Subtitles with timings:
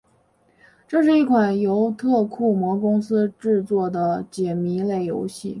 [0.87, 5.49] 是一款由特库摩公司制作的解谜类游戏。